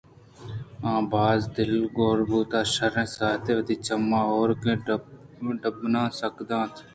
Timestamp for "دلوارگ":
1.55-2.23